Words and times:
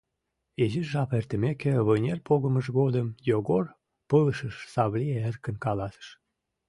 Изиш 0.63 0.87
жап 0.93 1.11
эртымеке, 1.17 1.73
вынер 1.87 2.19
погымыж 2.27 2.65
годым, 2.77 3.07
Йогор 3.29 3.65
пылышыш 4.09 4.55
Савли 4.73 5.07
эркын 5.27 5.55
каласыш: 5.65 6.07